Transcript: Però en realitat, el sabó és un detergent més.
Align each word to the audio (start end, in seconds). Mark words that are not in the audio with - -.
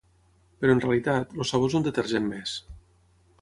Però 0.63 0.73
en 0.77 0.79
realitat, 0.85 1.35
el 1.41 1.47
sabó 1.51 1.69
és 1.73 1.77
un 1.81 1.85
detergent 1.89 2.27
més. 2.33 2.57